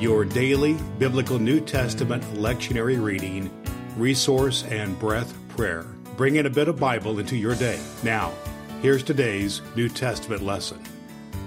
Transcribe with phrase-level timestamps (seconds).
[0.00, 3.50] your daily biblical New Testament lectionary reading,
[3.98, 5.82] resource, and breath prayer.
[6.16, 7.78] Bring in a bit of Bible into your day.
[8.02, 8.32] Now,
[8.80, 10.82] here's today's New Testament lesson.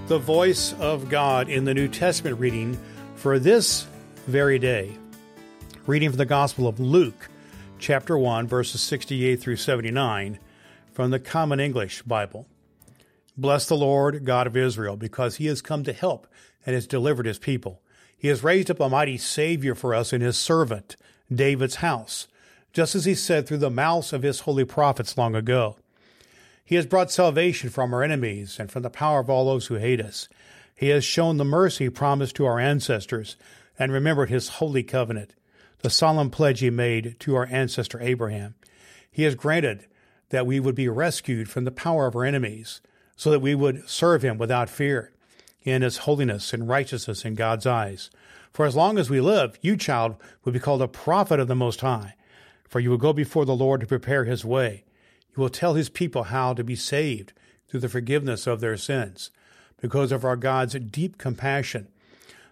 [0.07, 2.77] The voice of God in the New Testament reading
[3.15, 3.87] for this
[4.27, 4.99] very day.
[5.87, 7.29] Reading from the Gospel of Luke,
[7.79, 10.37] chapter 1, verses 68 through 79
[10.91, 12.45] from the Common English Bible.
[13.35, 16.27] Bless the Lord, God of Israel, because he has come to help
[16.67, 17.81] and has delivered his people.
[18.17, 20.95] He has raised up a mighty Savior for us in his servant,
[21.33, 22.27] David's house,
[22.71, 25.77] just as he said through the mouths of his holy prophets long ago.
[26.65, 29.75] He has brought salvation from our enemies and from the power of all those who
[29.75, 30.29] hate us.
[30.75, 33.35] He has shown the mercy promised to our ancestors
[33.77, 35.35] and remembered his holy covenant,
[35.79, 38.55] the solemn pledge he made to our ancestor Abraham.
[39.11, 39.85] He has granted
[40.29, 42.81] that we would be rescued from the power of our enemies,
[43.15, 45.12] so that we would serve him without fear
[45.63, 48.09] in his holiness and righteousness in God's eyes.
[48.51, 51.55] For as long as we live, you, child, will be called a prophet of the
[51.55, 52.15] Most High.
[52.67, 54.83] For you will go before the Lord to prepare his way.
[55.35, 57.33] You will tell his people how to be saved
[57.67, 59.31] through the forgiveness of their sins.
[59.81, 61.87] Because of our God's deep compassion,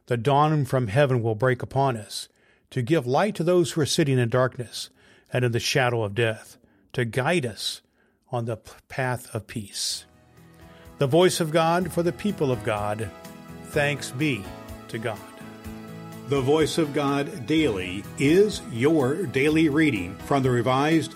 [0.07, 2.27] the dawn from heaven will break upon us,
[2.71, 4.89] to give light to those who are sitting in darkness
[5.31, 6.57] and in the shadow of death,
[6.93, 7.81] to guide us
[8.31, 8.57] on the
[8.89, 10.05] path of peace
[11.01, 13.09] the voice of God for the people of God.
[13.69, 14.45] Thanks be
[14.89, 15.17] to God.
[16.27, 21.15] The Voice of God Daily is your daily reading from the Revised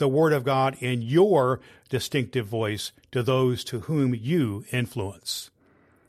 [0.00, 5.50] the Word of God in your distinctive voice to those to whom you influence.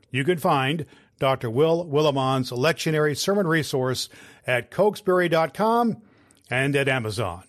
[0.10, 0.88] You can find
[1.20, 1.52] Dr.
[1.52, 4.10] Will Willimon's lectionary sermon resource
[4.48, 6.02] at cokesbury.com
[6.50, 7.44] and at Amazon.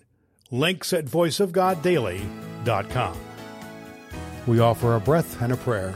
[0.50, 3.16] Links at voiceofgoddaily.com.
[4.46, 5.94] We offer a breath and a prayer.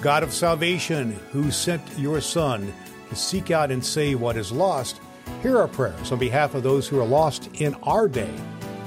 [0.00, 2.72] God of salvation, who sent your Son
[3.08, 5.00] to seek out and save what is lost,
[5.42, 8.34] Hear our prayers on behalf of those who are lost in our day,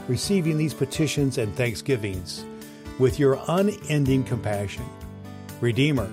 [0.07, 2.46] receiving these petitions and thanksgivings
[3.00, 4.85] with your unending compassion.
[5.62, 6.09] Redeemer,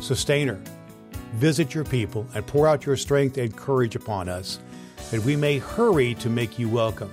[0.00, 0.60] Sustainer,
[1.34, 4.58] visit your people and pour out your strength and courage upon us,
[5.10, 7.10] that we may hurry to make you welcome,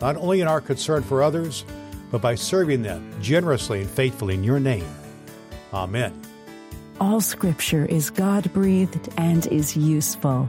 [0.00, 1.64] not only in our concern for others,
[2.10, 4.88] but by serving them generously and faithfully in your name.
[5.72, 6.20] Amen.
[7.00, 10.48] All scripture is God breathed and is useful.